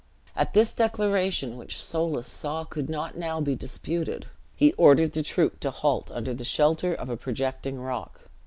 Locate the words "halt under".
5.69-6.33